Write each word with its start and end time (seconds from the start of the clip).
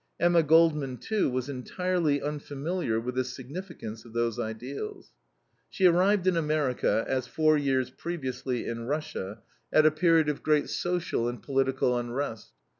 Emma 0.19 0.41
Goldman, 0.41 0.97
too, 0.97 1.29
was 1.29 1.47
entirely 1.47 2.23
unfamiliar 2.23 2.99
with 2.99 3.13
the 3.13 3.23
significance 3.23 4.03
of 4.03 4.13
those 4.13 4.39
ideals. 4.39 5.11
She 5.69 5.85
arrived 5.85 6.25
in 6.25 6.35
America, 6.35 7.05
as 7.07 7.27
four 7.27 7.55
years 7.55 7.91
previously 7.91 8.65
in 8.67 8.87
Russia, 8.87 9.43
at 9.71 9.85
a 9.85 9.91
period 9.91 10.27
of 10.27 10.41
great 10.41 10.69
social 10.71 11.27
and 11.29 11.39
political 11.39 11.95
unrest. 11.95 12.51